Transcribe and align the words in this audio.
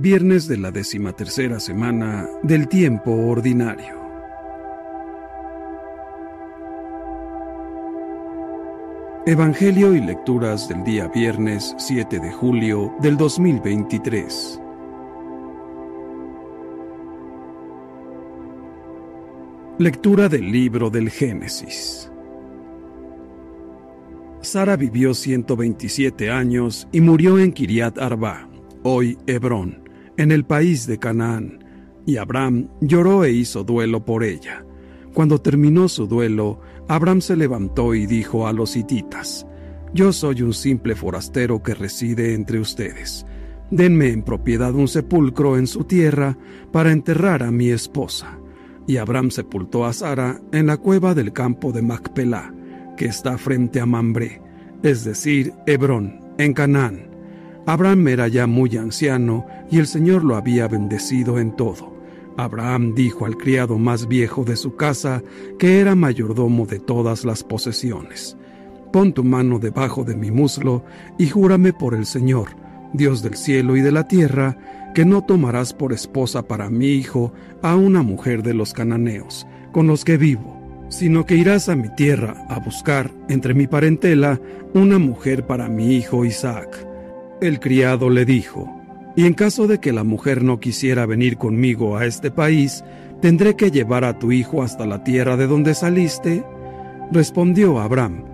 Viernes 0.00 0.48
de 0.48 0.56
la 0.56 0.70
decimatercera 0.70 1.60
semana 1.60 2.26
del 2.42 2.68
tiempo 2.68 3.12
ordinario. 3.12 4.00
Evangelio 9.26 9.94
y 9.94 10.00
lecturas 10.00 10.70
del 10.70 10.84
día 10.84 11.08
viernes 11.08 11.74
7 11.76 12.18
de 12.18 12.32
julio 12.32 12.94
del 13.02 13.18
2023. 13.18 14.58
Lectura 19.76 20.30
del 20.30 20.50
libro 20.50 20.88
del 20.88 21.10
Génesis. 21.10 22.10
Sara 24.40 24.76
vivió 24.76 25.12
127 25.12 26.30
años 26.30 26.88
y 26.90 27.02
murió 27.02 27.38
en 27.38 27.52
Kiriat 27.52 27.98
Arba, 27.98 28.48
hoy 28.82 29.18
Hebrón 29.26 29.89
en 30.20 30.32
el 30.32 30.44
país 30.44 30.86
de 30.86 30.98
Canaán, 30.98 31.64
y 32.04 32.18
Abraham 32.18 32.68
lloró 32.82 33.24
e 33.24 33.32
hizo 33.32 33.64
duelo 33.64 34.04
por 34.04 34.22
ella. 34.22 34.66
Cuando 35.14 35.40
terminó 35.40 35.88
su 35.88 36.06
duelo, 36.06 36.60
Abraham 36.88 37.22
se 37.22 37.36
levantó 37.36 37.94
y 37.94 38.04
dijo 38.04 38.46
a 38.46 38.52
los 38.52 38.76
hititas, 38.76 39.46
Yo 39.94 40.12
soy 40.12 40.42
un 40.42 40.52
simple 40.52 40.94
forastero 40.94 41.62
que 41.62 41.72
reside 41.72 42.34
entre 42.34 42.60
ustedes. 42.60 43.24
Denme 43.70 44.10
en 44.10 44.22
propiedad 44.22 44.74
un 44.74 44.88
sepulcro 44.88 45.56
en 45.56 45.66
su 45.66 45.84
tierra 45.84 46.36
para 46.70 46.92
enterrar 46.92 47.42
a 47.42 47.50
mi 47.50 47.70
esposa. 47.70 48.38
Y 48.86 48.98
Abraham 48.98 49.30
sepultó 49.30 49.86
a 49.86 49.94
Sara 49.94 50.38
en 50.52 50.66
la 50.66 50.76
cueva 50.76 51.14
del 51.14 51.32
campo 51.32 51.72
de 51.72 51.80
Macpelá, 51.80 52.52
que 52.98 53.06
está 53.06 53.38
frente 53.38 53.80
a 53.80 53.86
Mambré, 53.86 54.42
es 54.82 55.02
decir, 55.02 55.54
Hebrón, 55.66 56.20
en 56.36 56.52
Canaán 56.52 57.09
Abraham 57.66 58.08
era 58.08 58.28
ya 58.28 58.46
muy 58.46 58.76
anciano 58.76 59.46
y 59.70 59.78
el 59.78 59.86
Señor 59.86 60.24
lo 60.24 60.36
había 60.36 60.66
bendecido 60.66 61.38
en 61.38 61.54
todo. 61.56 61.94
Abraham 62.36 62.94
dijo 62.94 63.26
al 63.26 63.36
criado 63.36 63.78
más 63.78 64.08
viejo 64.08 64.44
de 64.44 64.56
su 64.56 64.76
casa, 64.76 65.22
que 65.58 65.80
era 65.80 65.94
mayordomo 65.94 66.66
de 66.66 66.78
todas 66.78 67.24
las 67.24 67.44
posesiones, 67.44 68.36
Pon 68.92 69.12
tu 69.12 69.22
mano 69.22 69.60
debajo 69.60 70.02
de 70.02 70.16
mi 70.16 70.32
muslo 70.32 70.84
y 71.16 71.28
júrame 71.28 71.72
por 71.72 71.94
el 71.94 72.06
Señor, 72.06 72.48
Dios 72.92 73.22
del 73.22 73.36
cielo 73.36 73.76
y 73.76 73.82
de 73.82 73.92
la 73.92 74.08
tierra, 74.08 74.58
que 74.94 75.04
no 75.04 75.22
tomarás 75.24 75.72
por 75.72 75.92
esposa 75.92 76.48
para 76.48 76.70
mi 76.70 76.86
hijo 76.86 77.32
a 77.62 77.76
una 77.76 78.02
mujer 78.02 78.42
de 78.42 78.54
los 78.54 78.72
cananeos, 78.72 79.46
con 79.70 79.86
los 79.86 80.04
que 80.04 80.16
vivo, 80.16 80.60
sino 80.88 81.24
que 81.24 81.36
irás 81.36 81.68
a 81.68 81.76
mi 81.76 81.88
tierra 81.94 82.44
a 82.48 82.58
buscar 82.58 83.12
entre 83.28 83.54
mi 83.54 83.68
parentela 83.68 84.40
una 84.74 84.98
mujer 84.98 85.46
para 85.46 85.68
mi 85.68 85.94
hijo 85.94 86.24
Isaac. 86.24 86.89
El 87.40 87.58
criado 87.58 88.10
le 88.10 88.26
dijo, 88.26 88.68
y 89.16 89.24
en 89.24 89.32
caso 89.32 89.66
de 89.66 89.80
que 89.80 89.94
la 89.94 90.04
mujer 90.04 90.44
no 90.44 90.60
quisiera 90.60 91.06
venir 91.06 91.38
conmigo 91.38 91.96
a 91.96 92.04
este 92.04 92.30
país, 92.30 92.84
¿tendré 93.22 93.56
que 93.56 93.70
llevar 93.70 94.04
a 94.04 94.18
tu 94.18 94.30
hijo 94.30 94.62
hasta 94.62 94.84
la 94.84 95.04
tierra 95.04 95.38
de 95.38 95.46
donde 95.46 95.74
saliste? 95.74 96.44
Respondió 97.10 97.80
Abraham, 97.80 98.24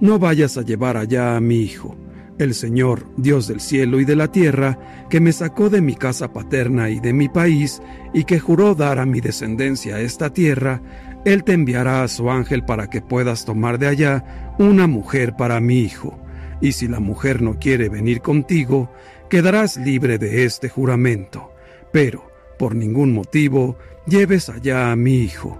no 0.00 0.18
vayas 0.18 0.58
a 0.58 0.62
llevar 0.62 0.96
allá 0.96 1.36
a 1.36 1.40
mi 1.40 1.60
hijo. 1.60 1.96
El 2.38 2.54
Señor, 2.54 3.06
Dios 3.16 3.46
del 3.46 3.60
cielo 3.60 4.00
y 4.00 4.04
de 4.04 4.16
la 4.16 4.32
tierra, 4.32 5.06
que 5.08 5.20
me 5.20 5.32
sacó 5.32 5.70
de 5.70 5.80
mi 5.80 5.94
casa 5.94 6.32
paterna 6.32 6.90
y 6.90 6.98
de 6.98 7.12
mi 7.12 7.28
país, 7.28 7.80
y 8.12 8.24
que 8.24 8.40
juró 8.40 8.74
dar 8.74 8.98
a 8.98 9.06
mi 9.06 9.20
descendencia 9.20 10.00
esta 10.00 10.30
tierra, 10.30 10.82
Él 11.24 11.44
te 11.44 11.52
enviará 11.52 12.02
a 12.02 12.08
su 12.08 12.32
ángel 12.32 12.64
para 12.64 12.90
que 12.90 13.00
puedas 13.00 13.44
tomar 13.44 13.78
de 13.78 13.86
allá 13.86 14.54
una 14.58 14.88
mujer 14.88 15.36
para 15.36 15.60
mi 15.60 15.78
hijo 15.78 16.18
y 16.60 16.72
si 16.72 16.88
la 16.88 17.00
mujer 17.00 17.42
no 17.42 17.58
quiere 17.58 17.88
venir 17.88 18.20
contigo, 18.20 18.90
quedarás 19.28 19.76
libre 19.76 20.18
de 20.18 20.44
este 20.44 20.68
juramento. 20.68 21.52
Pero, 21.92 22.30
por 22.58 22.74
ningún 22.74 23.12
motivo, 23.12 23.76
lleves 24.06 24.48
allá 24.48 24.92
a 24.92 24.96
mi 24.96 25.16
hijo. 25.16 25.58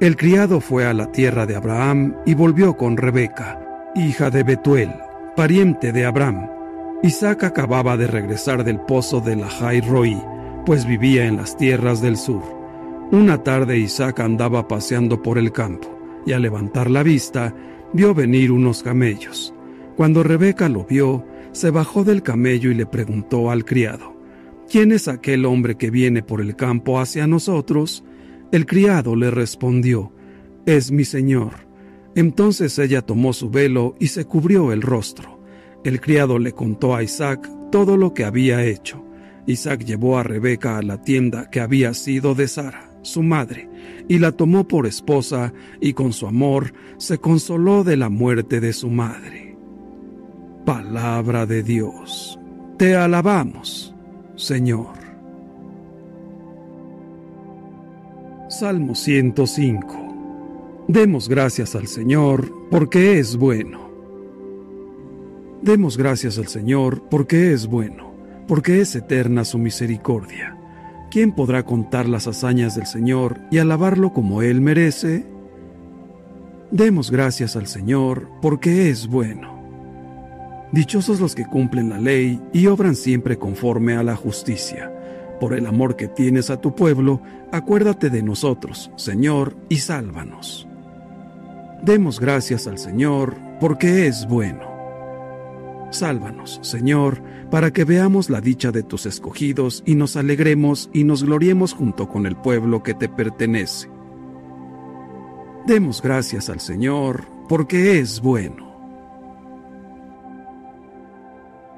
El 0.00 0.16
criado 0.16 0.60
fue 0.60 0.86
a 0.86 0.94
la 0.94 1.10
tierra 1.10 1.46
de 1.46 1.56
Abraham 1.56 2.16
y 2.24 2.34
volvió 2.34 2.76
con 2.76 2.96
Rebeca, 2.96 3.90
hija 3.96 4.30
de 4.30 4.44
Betuel, 4.44 4.92
pariente 5.36 5.92
de 5.92 6.04
Abraham. 6.04 6.48
Isaac 7.02 7.44
acababa 7.44 7.96
de 7.96 8.06
regresar 8.06 8.64
del 8.64 8.80
pozo 8.80 9.20
de 9.20 9.36
Lahai 9.36 9.80
Roi, 9.80 10.16
pues 10.66 10.86
vivía 10.86 11.26
en 11.26 11.36
las 11.36 11.56
tierras 11.56 12.00
del 12.00 12.16
sur. 12.16 12.42
Una 13.10 13.42
tarde 13.42 13.78
Isaac 13.78 14.20
andaba 14.20 14.68
paseando 14.68 15.22
por 15.22 15.38
el 15.38 15.50
campo, 15.50 15.88
y 16.26 16.32
al 16.32 16.42
levantar 16.42 16.90
la 16.90 17.02
vista, 17.02 17.54
vio 17.92 18.14
venir 18.14 18.52
unos 18.52 18.82
camellos. 18.82 19.54
Cuando 19.98 20.22
Rebeca 20.22 20.68
lo 20.68 20.84
vio, 20.84 21.26
se 21.50 21.70
bajó 21.70 22.04
del 22.04 22.22
camello 22.22 22.70
y 22.70 22.74
le 22.76 22.86
preguntó 22.86 23.50
al 23.50 23.64
criado, 23.64 24.16
¿quién 24.70 24.92
es 24.92 25.08
aquel 25.08 25.44
hombre 25.44 25.76
que 25.76 25.90
viene 25.90 26.22
por 26.22 26.40
el 26.40 26.54
campo 26.54 27.00
hacia 27.00 27.26
nosotros? 27.26 28.04
El 28.52 28.64
criado 28.64 29.16
le 29.16 29.32
respondió, 29.32 30.12
es 30.66 30.92
mi 30.92 31.04
señor. 31.04 31.66
Entonces 32.14 32.78
ella 32.78 33.02
tomó 33.02 33.32
su 33.32 33.50
velo 33.50 33.96
y 33.98 34.06
se 34.06 34.24
cubrió 34.24 34.70
el 34.70 34.82
rostro. 34.82 35.42
El 35.82 36.00
criado 36.00 36.38
le 36.38 36.52
contó 36.52 36.94
a 36.94 37.02
Isaac 37.02 37.50
todo 37.72 37.96
lo 37.96 38.14
que 38.14 38.24
había 38.24 38.64
hecho. 38.64 39.04
Isaac 39.48 39.84
llevó 39.84 40.16
a 40.16 40.22
Rebeca 40.22 40.78
a 40.78 40.82
la 40.82 41.02
tienda 41.02 41.50
que 41.50 41.58
había 41.58 41.92
sido 41.92 42.36
de 42.36 42.46
Sara, 42.46 42.96
su 43.02 43.24
madre, 43.24 43.68
y 44.06 44.20
la 44.20 44.30
tomó 44.30 44.68
por 44.68 44.86
esposa, 44.86 45.52
y 45.80 45.92
con 45.92 46.12
su 46.12 46.28
amor 46.28 46.72
se 46.98 47.18
consoló 47.18 47.82
de 47.82 47.96
la 47.96 48.10
muerte 48.10 48.60
de 48.60 48.72
su 48.72 48.90
madre. 48.90 49.47
Palabra 50.68 51.46
de 51.46 51.62
Dios. 51.62 52.38
Te 52.76 52.94
alabamos, 52.94 53.94
Señor. 54.36 54.98
Salmo 58.50 58.94
105. 58.94 60.84
Demos 60.86 61.30
gracias 61.30 61.74
al 61.74 61.86
Señor 61.86 62.52
porque 62.70 63.18
es 63.18 63.38
bueno. 63.38 63.88
Demos 65.62 65.96
gracias 65.96 66.36
al 66.36 66.48
Señor 66.48 67.02
porque 67.08 67.54
es 67.54 67.66
bueno, 67.66 68.12
porque 68.46 68.82
es 68.82 68.94
eterna 68.94 69.46
su 69.46 69.56
misericordia. 69.56 70.54
¿Quién 71.10 71.32
podrá 71.32 71.64
contar 71.64 72.06
las 72.06 72.26
hazañas 72.26 72.74
del 72.74 72.84
Señor 72.84 73.40
y 73.50 73.56
alabarlo 73.56 74.12
como 74.12 74.42
Él 74.42 74.60
merece? 74.60 75.24
Demos 76.70 77.10
gracias 77.10 77.56
al 77.56 77.68
Señor 77.68 78.28
porque 78.42 78.90
es 78.90 79.06
bueno 79.06 79.57
Dichosos 80.72 81.18
los 81.20 81.34
que 81.34 81.46
cumplen 81.46 81.88
la 81.88 81.98
ley 81.98 82.40
y 82.52 82.66
obran 82.66 82.94
siempre 82.94 83.38
conforme 83.38 83.96
a 83.96 84.02
la 84.02 84.16
justicia. 84.16 84.92
Por 85.40 85.54
el 85.54 85.66
amor 85.66 85.96
que 85.96 86.08
tienes 86.08 86.50
a 86.50 86.60
tu 86.60 86.74
pueblo, 86.74 87.22
acuérdate 87.52 88.10
de 88.10 88.22
nosotros, 88.22 88.90
Señor, 88.96 89.56
y 89.68 89.76
sálvanos. 89.76 90.68
Demos 91.82 92.20
gracias 92.20 92.66
al 92.66 92.78
Señor, 92.78 93.36
porque 93.60 94.06
es 94.06 94.26
bueno. 94.26 94.68
Sálvanos, 95.90 96.58
Señor, 96.62 97.22
para 97.50 97.72
que 97.72 97.84
veamos 97.84 98.28
la 98.28 98.42
dicha 98.42 98.72
de 98.72 98.82
tus 98.82 99.06
escogidos 99.06 99.82
y 99.86 99.94
nos 99.94 100.16
alegremos 100.16 100.90
y 100.92 101.04
nos 101.04 101.24
gloriemos 101.24 101.72
junto 101.72 102.08
con 102.08 102.26
el 102.26 102.36
pueblo 102.36 102.82
que 102.82 102.92
te 102.92 103.08
pertenece. 103.08 103.88
Demos 105.66 106.02
gracias 106.02 106.50
al 106.50 106.60
Señor, 106.60 107.24
porque 107.48 108.00
es 108.00 108.20
bueno. 108.20 108.67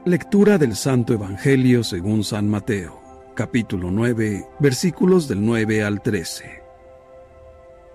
Lectura 0.07 0.57
del 0.57 0.77
Santo 0.77 1.13
Evangelio 1.13 1.85
según 1.85 2.25
San 2.25 2.49
Mateo, 2.49 3.03
capítulo 3.35 3.91
9, 3.91 4.49
versículos 4.59 5.29
del 5.29 5.45
9 5.45 5.85
al 5.85 6.01
13. 6.01 6.63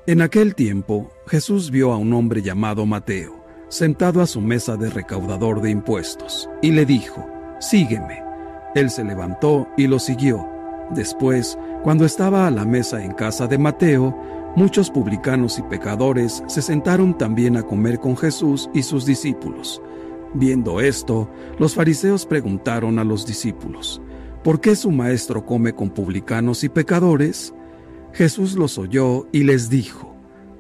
En 0.06 0.22
aquel 0.22 0.54
tiempo, 0.54 1.10
Jesús 1.25 1.72
vio 1.72 1.92
a 1.92 1.98
un 1.98 2.13
hombre 2.13 2.44
llamado 2.44 2.86
Mateo, 2.86 3.44
sentado 3.69 4.22
a 4.22 4.28
su 4.28 4.40
mesa 4.40 4.78
de 4.78 4.92
recaudador 4.92 5.62
de 5.62 5.72
impuestos, 5.72 6.48
y 6.62 6.69
le 6.69 6.86
dijo, 6.86 7.28
Sígueme. 7.60 8.24
Él 8.75 8.92
se 8.92 9.04
levantó 9.04 9.68
y 9.75 9.88
lo 9.88 9.98
siguió. 9.98 10.48
Después, 10.92 11.58
cuando 11.81 12.06
estaba 12.06 12.46
a 12.46 12.51
la 12.51 12.66
mesa 12.66 13.04
en 13.04 13.13
casa 13.13 13.48
de 13.48 13.58
Mateo, 13.58 14.16
muchos 14.56 14.92
publicanos 14.92 15.58
y 15.58 15.63
pecadores 15.63 16.44
se 16.46 16.62
sentaron 16.62 17.18
también 17.18 17.58
a 17.58 17.63
comer 17.63 18.00
con 18.00 18.16
Jesús 18.16 18.69
y 18.75 18.84
sus 18.84 19.08
discípulos. 19.08 19.81
Viendo 20.36 20.82
esto, 20.82 21.30
los 21.60 21.76
fariseos 21.76 22.26
preguntaron 22.26 23.00
a 23.00 23.06
los 23.06 23.26
discípulos, 23.26 24.02
¿por 24.44 24.60
qué 24.60 24.76
su 24.76 24.92
maestro 24.92 25.46
come 25.46 25.74
con 25.74 25.90
publicanos 25.92 26.66
y 26.66 26.70
pecadores? 26.70 27.54
Jesús 28.12 28.56
los 28.56 28.78
oyó 28.78 29.28
y 29.32 29.44
les 29.44 29.70
dijo, 29.70 30.14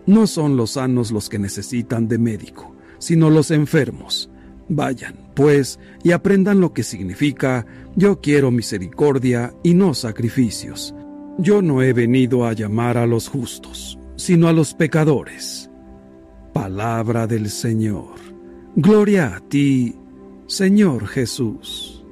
no 0.05 0.27
son 0.27 0.55
los 0.55 0.71
sanos 0.71 1.11
los 1.11 1.27
que 1.27 1.39
necesitan 1.39 2.07
de 2.07 2.17
médico, 2.17 2.73
sino 2.99 3.29
los 3.29 3.51
enfermos. 3.51 4.29
Vayan, 4.69 5.29
pues, 5.35 5.77
y 6.03 6.11
aprendan 6.11 6.61
lo 6.61 6.71
que 6.73 6.83
significa 6.83 7.65
yo 7.97 8.21
quiero 8.21 8.51
misericordia 8.51 9.53
y 9.61 9.73
no 9.73 9.93
sacrificios. 9.93 10.95
Yo 11.37 11.61
no 11.61 11.81
he 11.81 11.91
venido 11.91 12.45
a 12.45 12.53
llamar 12.53 12.97
a 12.97 13.05
los 13.05 13.27
justos, 13.27 13.99
sino 14.15 14.47
a 14.47 14.53
los 14.53 14.73
pecadores. 14.73 15.69
Palabra 16.53 17.27
del 17.27 17.49
Señor. 17.49 18.34
Gloria 18.77 19.37
a 19.37 19.39
ti, 19.39 19.95
Señor 20.47 21.07
Jesús. 21.07 22.03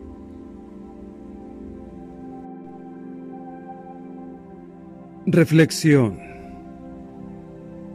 Reflexión. 5.26 6.18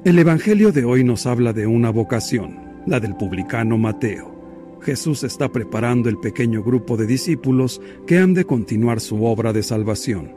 El 0.05 0.19
Evangelio 0.19 0.71
de 0.71 0.85
hoy 0.85 1.03
nos 1.03 1.25
habla 1.25 1.55
de 1.55 1.67
una 1.67 1.89
vocación, 1.89 2.59
la 2.85 3.01
del 3.01 3.17
publicano 3.17 3.79
Mateo. 3.79 4.79
Jesús 4.83 5.25
está 5.25 5.49
preparando 5.49 6.11
el 6.11 6.19
pequeño 6.19 6.63
grupo 6.63 6.99
de 6.99 7.07
discípulos 7.07 7.81
que 8.07 8.19
han 8.19 8.35
de 8.35 8.45
continuar 8.45 9.01
su 9.01 9.25
obra 9.25 9.55
de 9.55 9.63
salvación. 9.63 10.35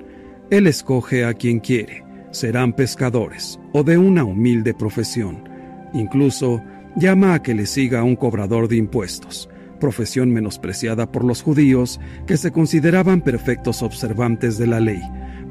Él 0.50 0.68
escoge 0.68 1.26
a 1.26 1.34
quien 1.34 1.60
quiere, 1.60 2.06
serán 2.32 2.72
pescadores 2.78 3.60
o 3.74 3.84
de 3.84 3.98
una 3.98 4.24
humilde 4.24 4.74
profesión. 4.74 5.50
Incluso 5.94 6.62
llama 6.96 7.34
a 7.34 7.42
que 7.42 7.54
le 7.54 7.66
siga 7.66 8.04
un 8.04 8.16
cobrador 8.16 8.68
de 8.68 8.78
impuestos, 8.78 9.50
profesión 9.80 10.32
menospreciada 10.32 11.12
por 11.12 11.24
los 11.24 11.42
judíos 11.42 12.00
que 12.28 12.38
se 12.38 12.52
consideraban 12.52 13.22
perfectos 13.22 13.82
observantes 13.82 14.58
de 14.58 14.68
la 14.68 14.80
ley, 14.80 15.02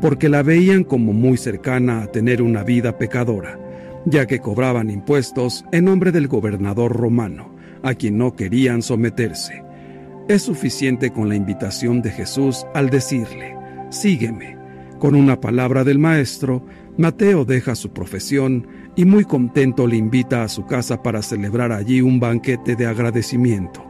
porque 0.01 0.29
la 0.29 0.43
veían 0.43 0.85
como 0.85 1.13
muy 1.13 1.37
cercana 1.37 2.03
a 2.03 2.07
tener 2.07 2.41
una 2.41 2.63
vida 2.63 2.97
pecadora, 2.97 3.59
ya 4.07 4.27
que 4.27 4.39
cobraban 4.39 4.91
impuestos 4.91 5.65
en 5.73 5.85
nombre 5.85 6.13
del 6.13 6.29
gobernador 6.29 6.97
romano, 6.97 7.55
a 7.83 7.95
quien 7.95 8.19
no 8.19 8.35
querían 8.35 8.83
someterse. 8.83 9.63
Es 10.29 10.43
suficiente 10.43 11.11
con 11.11 11.29
la 11.29 11.35
invitación 11.35 12.03
de 12.03 12.11
Jesús 12.11 12.65
al 12.75 12.89
decirle, 12.89 13.57
sígueme. 13.91 14.57
Con 14.99 15.15
una 15.15 15.41
palabra 15.41 15.83
del 15.83 15.99
Maestro, 15.99 16.65
Mateo 16.99 17.45
deja 17.45 17.75
su 17.75 17.93
profesión 17.93 18.67
y 19.01 19.07
muy 19.07 19.25
contento 19.25 19.87
le 19.87 19.97
invita 19.97 20.43
a 20.43 20.49
su 20.51 20.67
casa 20.67 21.03
para 21.03 21.23
celebrar 21.23 21.73
allí 21.73 22.03
un 22.03 22.21
banquete 22.21 22.77
de 22.77 22.85
agradecimiento. 22.85 23.83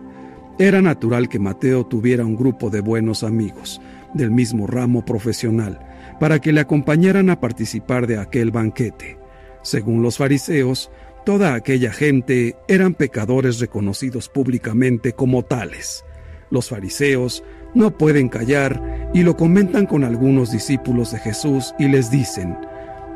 Era 0.57 0.81
natural 0.83 1.29
que 1.29 1.41
Mateo 1.41 1.85
tuviera 1.85 2.25
un 2.25 2.37
grupo 2.37 2.71
de 2.71 2.81
buenos 2.81 3.25
amigos, 3.25 3.81
del 4.15 4.31
mismo 4.31 4.69
ramo 4.69 5.05
profesional, 5.05 5.81
para 6.21 6.39
que 6.39 6.53
le 6.53 6.61
acompañaran 6.61 7.29
a 7.29 7.41
participar 7.41 8.07
de 8.07 8.19
aquel 8.19 8.53
banquete. 8.53 9.19
Según 9.63 10.01
los 10.01 10.17
fariseos, 10.17 10.93
toda 11.27 11.55
aquella 11.55 11.93
gente 11.93 12.55
eran 12.69 12.95
pecadores 12.95 13.59
reconocidos 13.59 14.29
públicamente 14.29 15.13
como 15.13 15.43
tales. 15.43 16.05
Los 16.53 16.69
fariseos 16.69 17.43
no 17.75 17.99
pueden 17.99 18.29
callar 18.29 19.11
y 19.13 19.25
lo 19.25 19.37
comentan 19.37 19.87
con 19.87 20.05
algunos 20.05 20.53
discípulos 20.53 21.11
de 21.11 21.19
Jesús 21.19 21.75
y 21.81 21.89
les 21.89 22.13
dicen, 22.13 22.57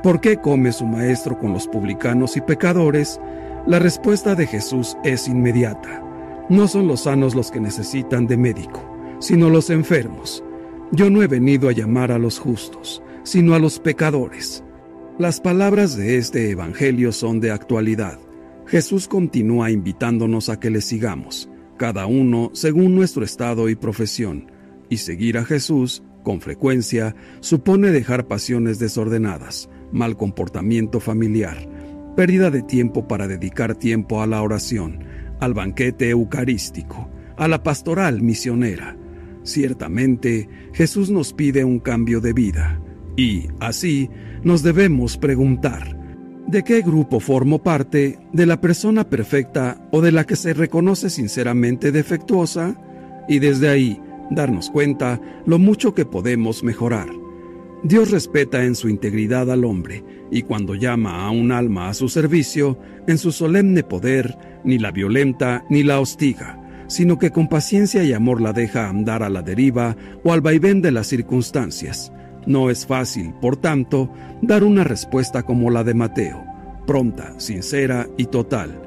¿por 0.05 0.21
qué 0.21 0.37
come 0.37 0.71
su 0.71 0.85
maestro 0.85 1.39
con 1.39 1.55
los 1.55 1.67
publicanos 1.67 2.37
y 2.37 2.43
pecadores? 2.43 3.19
La 3.67 3.79
respuesta 3.79 4.35
de 4.35 4.47
Jesús 4.47 4.99
es 5.03 5.27
inmediata. 5.27 6.05
No 6.51 6.69
son 6.69 6.87
los 6.87 7.05
sanos 7.05 7.35
los 7.35 7.51
que 7.51 7.59
necesitan 7.59 8.27
de 8.27 8.37
médico, 8.37 8.87
sino 9.19 9.49
los 9.49 9.71
enfermos. 9.71 10.45
Yo 10.93 11.09
no 11.09 11.23
he 11.23 11.27
venido 11.27 11.71
a 11.71 11.73
llamar 11.73 12.13
a 12.13 12.19
los 12.19 12.39
justos, 12.39 13.03
sino 13.23 13.55
a 13.55 13.59
los 13.59 13.79
pecadores. 13.79 14.63
Las 15.19 15.41
palabras 15.41 15.97
de 15.97 16.19
este 16.19 16.51
Evangelio 16.51 17.11
son 17.11 17.41
de 17.41 17.51
actualidad. 17.51 18.19
Jesús 18.67 19.09
continúa 19.09 19.71
invitándonos 19.71 20.51
a 20.51 20.61
que 20.61 20.69
le 20.69 20.83
sigamos 20.83 21.49
cada 21.79 22.05
uno 22.05 22.51
según 22.53 22.95
nuestro 22.95 23.25
estado 23.25 23.71
y 23.71 23.75
profesión, 23.75 24.51
y 24.91 24.99
seguir 24.99 25.39
a 25.39 25.47
Jesús, 25.47 26.03
con 26.23 26.41
frecuencia, 26.41 27.17
supone 27.41 27.91
dejar 27.91 28.27
pasiones 28.27 28.79
desordenadas, 28.79 29.69
mal 29.95 30.17
comportamiento 30.17 31.01
familiar, 31.01 31.57
pérdida 32.17 32.51
de 32.51 32.63
tiempo 32.63 33.09
para 33.09 33.27
dedicar 33.27 33.75
tiempo 33.75 34.21
a 34.21 34.27
la 34.27 34.43
oración, 34.43 35.05
al 35.41 35.55
banquete 35.55 36.11
eucarístico, 36.11 37.09
a 37.37 37.49
la 37.49 37.63
pastoral 37.63 38.21
misionera. 38.21 38.97
Ciertamente, 39.43 40.49
Jesús 40.73 41.11
nos 41.11 41.33
pide 41.33 41.65
un 41.65 41.79
cambio 41.79 42.21
de 42.21 42.33
vida, 42.33 42.81
y, 43.17 43.47
así, 43.61 44.11
nos 44.43 44.63
debemos 44.63 45.17
preguntar, 45.17 46.05
¿De 46.47 46.63
qué 46.63 46.83
grupo 46.83 47.21
formo 47.21 47.63
parte? 47.63 48.19
¿De 48.33 48.45
la 48.45 48.61
persona 48.61 49.09
perfecta 49.09 49.89
o 49.91 50.03
de 50.03 50.13
la 50.13 50.25
que 50.25 50.37
se 50.37 50.53
reconoce 50.53 51.09
sinceramente 51.09 51.91
defectuosa? 51.91 52.77
Y 53.29 53.39
desde 53.39 53.71
ahí 53.71 53.99
darnos 54.31 54.69
cuenta 54.69 55.21
lo 55.47 55.59
mucho 55.59 55.95
que 55.95 56.05
podemos 56.05 56.63
mejorar. 56.63 57.09
Dios 57.85 58.11
respeta 58.11 58.65
en 58.65 58.75
su 58.75 58.89
integridad 58.89 59.51
al 59.51 59.65
hombre, 59.65 60.03
y 60.31 60.43
cuando 60.43 60.75
llama 60.75 61.25
a 61.25 61.31
un 61.31 61.53
alma 61.53 61.89
a 61.89 61.95
su 61.95 62.09
servicio, 62.09 62.79
en 63.07 63.19
su 63.19 63.31
solemne 63.31 63.85
poder, 63.85 64.37
ni 64.65 64.79
la 64.79 64.91
violenta 64.91 65.65
ni 65.71 65.85
la 65.85 66.01
hostiga, 66.01 66.61
sino 66.89 67.19
que 67.19 67.31
con 67.31 67.49
paciencia 67.49 68.03
y 68.03 68.13
amor 68.13 68.41
la 68.41 68.53
deja 68.53 68.89
andar 68.89 69.23
a 69.23 69.29
la 69.29 69.43
deriva 69.43 69.97
o 70.25 70.33
al 70.33 70.41
vaivén 70.41 70.83
de 70.83 70.91
las 70.91 71.07
circunstancias 71.07 72.11
no 72.47 72.71
es 72.71 72.87
fácil, 72.87 73.33
por 73.41 73.57
tanto, 73.57 74.11
dar 74.43 74.65
una 74.65 74.85
respuesta 74.85 75.43
como 75.43 75.71
la 75.71 75.85
de 75.85 75.95
Mateo, 75.95 76.45
pronta, 76.87 77.39
sincera 77.39 78.07
y 78.17 78.27
total. 78.27 78.81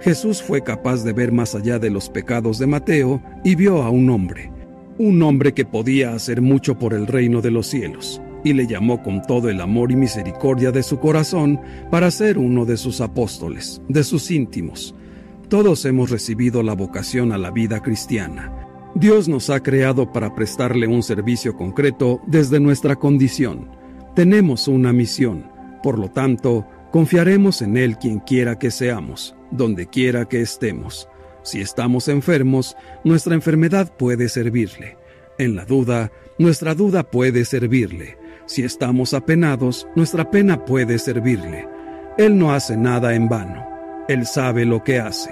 Jesús 0.00 0.42
fue 0.42 0.62
capaz 0.62 1.04
de 1.04 1.12
ver 1.12 1.32
más 1.32 1.54
allá 1.54 1.78
de 1.78 1.90
los 1.90 2.10
pecados 2.10 2.58
de 2.58 2.66
Mateo 2.66 3.22
y 3.44 3.54
vio 3.54 3.82
a 3.82 3.90
un 3.90 4.10
hombre, 4.10 4.50
un 4.98 5.22
hombre 5.22 5.54
que 5.54 5.64
podía 5.64 6.14
hacer 6.14 6.42
mucho 6.42 6.78
por 6.78 6.94
el 6.94 7.06
reino 7.06 7.40
de 7.40 7.50
los 7.50 7.66
cielos, 7.66 8.20
y 8.46 8.54
le 8.54 8.66
llamó 8.66 9.02
con 9.02 9.22
todo 9.22 9.50
el 9.50 9.60
amor 9.60 9.92
y 9.92 9.96
misericordia 9.96 10.72
de 10.72 10.82
su 10.82 10.98
corazón 10.98 11.60
para 11.90 12.10
ser 12.10 12.38
uno 12.38 12.64
de 12.64 12.76
sus 12.76 13.00
apóstoles, 13.00 13.82
de 13.88 14.04
sus 14.04 14.30
íntimos. 14.30 14.94
Todos 15.48 15.84
hemos 15.84 16.10
recibido 16.10 16.62
la 16.62 16.74
vocación 16.74 17.32
a 17.32 17.38
la 17.38 17.50
vida 17.50 17.80
cristiana 17.80 18.66
Dios 18.98 19.28
nos 19.28 19.50
ha 19.50 19.62
creado 19.62 20.10
para 20.10 20.34
prestarle 20.34 20.86
un 20.86 21.02
servicio 21.02 21.54
concreto 21.54 22.22
desde 22.26 22.58
nuestra 22.60 22.96
condición. 22.96 23.68
Tenemos 24.14 24.68
una 24.68 24.90
misión, 24.90 25.50
por 25.82 25.98
lo 25.98 26.10
tanto, 26.10 26.66
confiaremos 26.92 27.60
en 27.60 27.76
Él 27.76 27.98
quien 27.98 28.20
quiera 28.20 28.58
que 28.58 28.70
seamos, 28.70 29.36
donde 29.50 29.86
quiera 29.86 30.24
que 30.24 30.40
estemos. 30.40 31.10
Si 31.42 31.60
estamos 31.60 32.08
enfermos, 32.08 32.74
nuestra 33.04 33.34
enfermedad 33.34 33.94
puede 33.98 34.30
servirle. 34.30 34.96
En 35.36 35.56
la 35.56 35.66
duda, 35.66 36.10
nuestra 36.38 36.74
duda 36.74 37.02
puede 37.02 37.44
servirle. 37.44 38.16
Si 38.44 38.62
estamos 38.62 39.14
apenados, 39.14 39.88
nuestra 39.96 40.30
pena 40.30 40.64
puede 40.64 40.98
servirle. 40.98 41.66
Él 42.18 42.38
no 42.38 42.52
hace 42.52 42.76
nada 42.76 43.14
en 43.14 43.28
vano. 43.28 43.66
Él 44.08 44.26
sabe 44.26 44.64
lo 44.64 44.84
que 44.84 45.00
hace. 45.00 45.30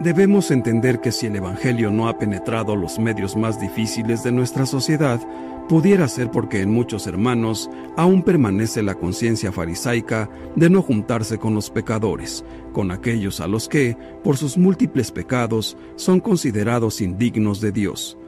Debemos 0.00 0.50
entender 0.50 1.00
que 1.00 1.12
si 1.12 1.26
el 1.26 1.36
Evangelio 1.36 1.90
no 1.90 2.08
ha 2.08 2.18
penetrado 2.18 2.74
los 2.74 2.98
medios 2.98 3.36
más 3.36 3.60
difíciles 3.60 4.24
de 4.24 4.32
nuestra 4.32 4.66
sociedad, 4.66 5.20
pudiera 5.68 6.08
ser 6.08 6.30
porque 6.30 6.60
en 6.60 6.70
muchos 6.70 7.06
hermanos 7.06 7.70
aún 7.96 8.22
permanece 8.22 8.82
la 8.82 8.94
conciencia 8.94 9.52
farisaica 9.52 10.28
de 10.56 10.68
no 10.68 10.82
juntarse 10.82 11.38
con 11.38 11.54
los 11.54 11.70
pecadores, 11.70 12.44
con 12.72 12.90
aquellos 12.90 13.40
a 13.40 13.46
los 13.46 13.68
que, 13.68 13.96
por 14.22 14.36
sus 14.36 14.58
múltiples 14.58 15.12
pecados, 15.12 15.76
son 15.96 16.20
considerados 16.20 17.00
indignos 17.00 17.60
de 17.60 17.72
Dios. 17.72 18.18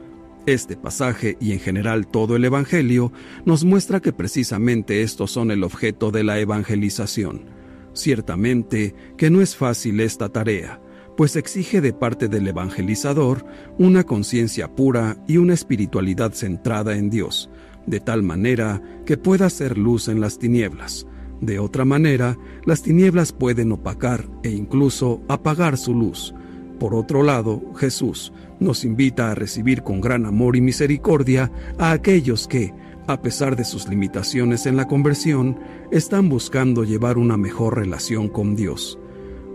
Este 0.47 0.77
pasaje 0.77 1.35
y 1.41 1.51
en 1.51 1.59
general 1.59 2.07
todo 2.07 2.37
el 2.37 2.45
Evangelio 2.45 3.11
nos 3.45 3.65
muestra 3.65 3.99
que 3.99 4.13
precisamente 4.13 5.01
estos 5.03 5.29
son 5.29 5.51
el 5.51 5.61
objeto 5.61 6.09
de 6.09 6.23
la 6.23 6.39
evangelización. 6.39 7.47
Ciertamente 7.91 8.95
que 9.17 9.29
no 9.29 9.41
es 9.41 9.57
fácil 9.57 9.99
esta 9.99 10.29
tarea, 10.29 10.79
pues 11.17 11.35
exige 11.35 11.81
de 11.81 11.91
parte 11.91 12.29
del 12.29 12.47
evangelizador 12.47 13.45
una 13.77 14.05
conciencia 14.05 14.73
pura 14.73 15.17
y 15.27 15.35
una 15.35 15.53
espiritualidad 15.53 16.31
centrada 16.31 16.95
en 16.95 17.09
Dios, 17.09 17.49
de 17.85 17.99
tal 17.99 18.23
manera 18.23 18.81
que 19.05 19.17
pueda 19.17 19.49
ser 19.49 19.77
luz 19.77 20.07
en 20.07 20.21
las 20.21 20.39
tinieblas. 20.39 21.07
De 21.41 21.59
otra 21.59 21.83
manera, 21.83 22.37
las 22.65 22.83
tinieblas 22.83 23.33
pueden 23.33 23.73
opacar 23.73 24.29
e 24.43 24.51
incluso 24.51 25.21
apagar 25.27 25.75
su 25.77 25.93
luz. 25.93 26.33
Por 26.79 26.93
otro 26.93 27.23
lado, 27.23 27.61
Jesús 27.75 28.31
nos 28.59 28.83
invita 28.83 29.31
a 29.31 29.35
recibir 29.35 29.83
con 29.83 30.01
gran 30.01 30.25
amor 30.25 30.55
y 30.55 30.61
misericordia 30.61 31.51
a 31.77 31.91
aquellos 31.91 32.47
que, 32.47 32.73
a 33.07 33.21
pesar 33.21 33.55
de 33.55 33.63
sus 33.63 33.87
limitaciones 33.87 34.65
en 34.65 34.75
la 34.75 34.87
conversión, 34.87 35.59
están 35.91 36.29
buscando 36.29 36.83
llevar 36.83 37.17
una 37.17 37.37
mejor 37.37 37.77
relación 37.77 38.27
con 38.27 38.55
Dios. 38.55 38.99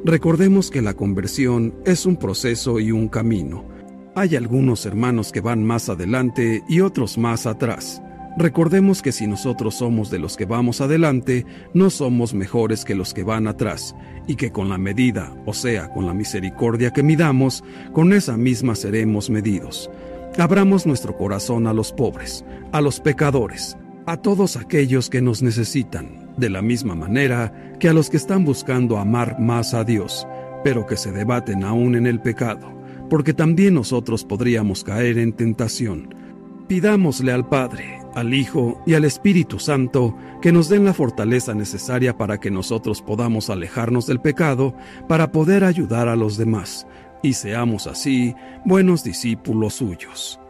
Recordemos 0.04 0.70
que 0.70 0.82
la 0.82 0.94
conversión 0.94 1.74
es 1.84 2.06
un 2.06 2.16
proceso 2.16 2.80
y 2.80 2.90
un 2.90 3.08
camino. 3.08 3.64
Hay 4.16 4.34
algunos 4.34 4.84
hermanos 4.84 5.30
que 5.30 5.40
van 5.40 5.64
más 5.64 5.88
adelante 5.88 6.64
y 6.68 6.80
otros 6.80 7.18
más 7.18 7.46
atrás. 7.46 8.02
Recordemos 8.38 9.02
que 9.02 9.12
si 9.12 9.26
nosotros 9.26 9.74
somos 9.74 10.10
de 10.10 10.18
los 10.18 10.36
que 10.36 10.46
vamos 10.46 10.80
adelante, 10.80 11.44
no 11.74 11.90
somos 11.90 12.32
mejores 12.32 12.84
que 12.84 12.94
los 12.94 13.12
que 13.12 13.24
van 13.24 13.46
atrás, 13.46 13.94
y 14.26 14.36
que 14.36 14.50
con 14.50 14.68
la 14.68 14.78
medida, 14.78 15.34
o 15.44 15.52
sea, 15.52 15.88
con 15.90 16.06
la 16.06 16.14
misericordia 16.14 16.92
que 16.92 17.02
midamos, 17.02 17.62
con 17.92 18.12
esa 18.12 18.36
misma 18.36 18.74
seremos 18.74 19.28
medidos. 19.28 19.90
Abramos 20.38 20.86
nuestro 20.86 21.16
corazón 21.16 21.66
a 21.66 21.74
los 21.74 21.92
pobres, 21.92 22.44
a 22.72 22.80
los 22.80 23.00
pecadores, 23.00 23.76
a 24.06 24.16
todos 24.16 24.56
aquellos 24.56 25.10
que 25.10 25.20
nos 25.20 25.42
necesitan, 25.42 26.32
de 26.38 26.48
la 26.48 26.62
misma 26.62 26.94
manera 26.94 27.52
que 27.78 27.88
a 27.88 27.92
los 27.92 28.08
que 28.08 28.16
están 28.16 28.44
buscando 28.44 28.96
amar 28.96 29.38
más 29.40 29.74
a 29.74 29.84
Dios, 29.84 30.26
pero 30.64 30.86
que 30.86 30.96
se 30.96 31.12
debaten 31.12 31.64
aún 31.64 31.96
en 31.96 32.06
el 32.06 32.20
pecado, 32.20 32.72
porque 33.10 33.34
también 33.34 33.74
nosotros 33.74 34.24
podríamos 34.24 34.84
caer 34.84 35.18
en 35.18 35.34
tentación. 35.34 36.21
Pidámosle 36.72 37.32
al 37.32 37.46
Padre, 37.46 38.00
al 38.14 38.32
Hijo 38.32 38.82
y 38.86 38.94
al 38.94 39.04
Espíritu 39.04 39.58
Santo 39.58 40.16
que 40.40 40.52
nos 40.52 40.70
den 40.70 40.86
la 40.86 40.94
fortaleza 40.94 41.52
necesaria 41.52 42.16
para 42.16 42.40
que 42.40 42.50
nosotros 42.50 43.02
podamos 43.02 43.50
alejarnos 43.50 44.06
del 44.06 44.22
pecado, 44.22 44.74
para 45.06 45.32
poder 45.32 45.64
ayudar 45.64 46.08
a 46.08 46.16
los 46.16 46.38
demás, 46.38 46.86
y 47.22 47.34
seamos 47.34 47.86
así 47.86 48.34
buenos 48.64 49.04
discípulos 49.04 49.74
suyos. 49.74 50.40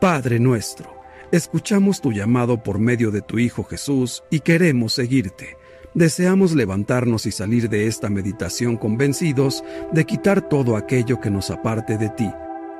Padre 0.00 0.40
nuestro, 0.40 0.92
escuchamos 1.30 2.00
tu 2.00 2.10
llamado 2.10 2.64
por 2.64 2.80
medio 2.80 3.12
de 3.12 3.22
tu 3.22 3.38
Hijo 3.38 3.62
Jesús 3.62 4.24
y 4.28 4.40
queremos 4.40 4.94
seguirte. 4.94 5.56
Deseamos 5.94 6.52
levantarnos 6.52 7.26
y 7.26 7.30
salir 7.30 7.68
de 7.68 7.86
esta 7.86 8.10
meditación 8.10 8.76
convencidos 8.76 9.62
de 9.92 10.04
quitar 10.04 10.48
todo 10.48 10.74
aquello 10.74 11.20
que 11.20 11.30
nos 11.30 11.48
aparte 11.48 11.96
de 11.96 12.08
ti 12.08 12.28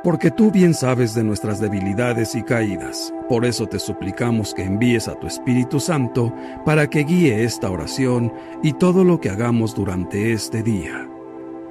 porque 0.02 0.30
tú 0.30 0.50
bien 0.50 0.74
sabes 0.74 1.14
de 1.14 1.24
nuestras 1.24 1.60
debilidades 1.60 2.34
y 2.34 2.42
caídas. 2.42 3.12
Por 3.28 3.44
eso 3.44 3.66
te 3.66 3.78
suplicamos 3.78 4.54
que 4.54 4.62
envíes 4.62 5.08
a 5.08 5.18
tu 5.18 5.26
Espíritu 5.26 5.80
Santo 5.80 6.34
para 6.64 6.88
que 6.88 7.04
guíe 7.04 7.44
esta 7.44 7.70
oración 7.70 8.32
y 8.62 8.72
todo 8.72 9.04
lo 9.04 9.20
que 9.20 9.30
hagamos 9.30 9.74
durante 9.74 10.32
este 10.32 10.62
día. 10.62 11.08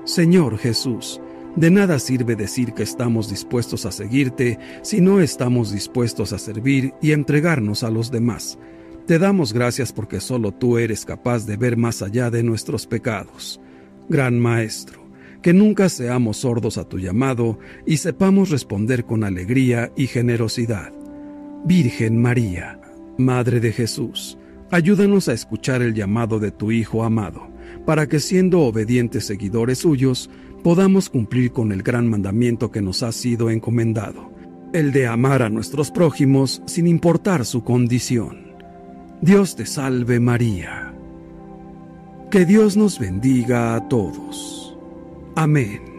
Señor 0.06 0.58
Jesús, 0.58 1.22
de 1.56 1.72
nada 1.72 2.00
sirve 2.00 2.36
decir 2.36 2.74
que 2.74 2.84
estamos 2.84 3.30
dispuestos 3.30 3.86
a 3.86 3.92
seguirte 3.92 4.60
si 4.82 5.02
no 5.02 5.20
estamos 5.20 5.72
dispuestos 5.72 6.32
a 6.32 6.38
servir 6.38 6.94
y 7.02 7.12
entregarnos 7.12 7.84
a 7.84 7.90
los 7.90 8.12
demás. 8.12 8.58
Te 9.08 9.18
damos 9.18 9.54
gracias 9.54 9.92
porque 9.92 10.20
solo 10.20 10.52
tú 10.52 10.78
eres 10.78 11.04
capaz 11.04 11.48
de 11.48 11.58
ver 11.58 11.78
más 11.78 12.04
allá 12.04 12.30
de 12.30 12.44
nuestros 12.44 12.86
pecados. 12.86 13.60
Gran 14.08 14.40
Maestro, 14.40 14.99
que 15.42 15.54
nunca 15.54 15.90
seamos 15.90 16.38
sordos 16.38 16.78
a 16.78 16.84
tu 16.84 17.00
llamado 17.00 17.60
y 17.86 17.98
sepamos 17.98 18.50
responder 18.50 19.06
con 19.06 19.24
alegría 19.24 19.92
y 19.96 20.08
generosidad. 20.08 20.92
Virgen 21.66 22.22
María, 22.22 22.80
Madre 23.18 23.60
de 23.60 23.72
Jesús, 23.72 24.38
ayúdanos 24.72 25.28
a 25.28 25.34
escuchar 25.34 25.82
el 25.82 25.94
llamado 25.94 26.40
de 26.40 26.52
tu 26.52 26.72
Hijo 26.72 27.04
amado, 27.04 27.48
para 27.86 28.08
que 28.08 28.20
siendo 28.20 28.62
obedientes 28.62 29.26
seguidores 29.26 29.80
suyos, 29.80 30.30
podamos 30.64 31.10
cumplir 31.10 31.52
con 31.52 31.72
el 31.72 31.84
gran 31.84 32.08
mandamiento 32.08 32.72
que 32.72 32.82
nos 32.82 33.04
ha 33.04 33.12
sido 33.12 33.50
encomendado, 33.50 34.32
el 34.74 34.92
de 34.92 35.08
amar 35.08 35.42
a 35.42 35.50
nuestros 35.50 35.92
prójimos 35.92 36.62
sin 36.66 36.88
importar 36.88 37.46
su 37.46 37.64
condición. 37.64 38.54
Dios 39.22 39.56
te 39.56 39.66
salve 39.66 40.20
María. 40.20 40.94
Que 42.32 42.46
Dios 42.46 42.78
nos 42.78 43.00
bendiga 43.00 43.76
a 43.76 43.90
todos. 43.90 44.59
Amén. 45.36 45.99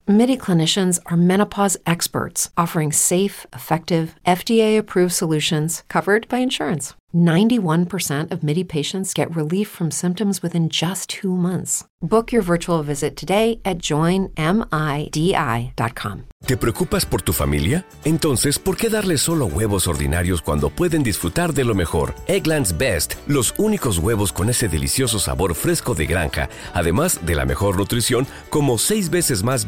MIDI 0.07 0.35
clinicians 0.35 0.99
are 1.05 1.15
menopause 1.15 1.77
experts 1.85 2.49
offering 2.57 2.91
safe, 2.91 3.45
effective, 3.53 4.15
FDA 4.25 4.75
approved 4.77 5.13
solutions 5.13 5.83
covered 5.89 6.27
by 6.27 6.39
insurance. 6.39 6.95
91% 7.13 8.31
of 8.31 8.41
MIDI 8.41 8.63
patients 8.63 9.13
get 9.13 9.35
relief 9.35 9.67
from 9.67 9.91
symptoms 9.91 10.41
within 10.41 10.69
just 10.69 11.09
two 11.09 11.35
months. 11.35 11.83
Book 12.01 12.31
your 12.31 12.41
virtual 12.41 12.81
visit 12.81 13.15
today 13.15 13.59
at 13.63 13.77
joinmidi.com. 13.77 14.33
¿Te 16.43 16.57
preocupas 16.57 17.05
por 17.05 17.21
tu 17.21 17.33
familia? 17.33 17.85
Entonces, 18.03 18.57
¿por 18.57 18.75
qué 18.75 18.89
darles 18.89 19.21
solo 19.21 19.45
huevos 19.45 19.87
ordinarios 19.87 20.41
cuando 20.41 20.71
pueden 20.71 21.03
disfrutar 21.03 21.53
de 21.53 21.63
lo 21.63 21.75
mejor? 21.75 22.15
Eggland's 22.25 22.75
Best, 22.75 23.13
los 23.27 23.53
únicos 23.59 23.99
huevos 23.99 24.33
con 24.33 24.49
ese 24.49 24.67
delicioso 24.67 25.19
sabor 25.19 25.53
fresco 25.53 25.93
de 25.93 26.07
granja, 26.07 26.49
además 26.73 27.19
de 27.23 27.35
la 27.35 27.45
mejor 27.45 27.77
nutrición, 27.77 28.25
como 28.49 28.79
6 28.79 29.11
veces 29.11 29.43
más 29.43 29.67